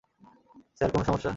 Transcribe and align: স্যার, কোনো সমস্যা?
স্যার, 0.77 0.89
কোনো 0.93 1.03
সমস্যা? 1.03 1.29